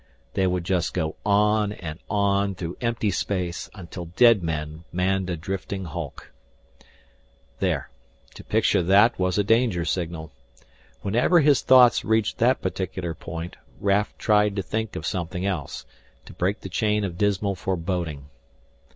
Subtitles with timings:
[0.33, 5.37] They would just go on and on through empty space until dead men manned a
[5.37, 6.31] drifting hulk
[7.59, 7.91] There
[8.33, 10.31] to picture that was a danger signal.
[11.03, 15.85] Whenever his thoughts reached that particular point, Raf tried to think of something else,
[16.25, 18.25] to break the chain of dismal foreboding.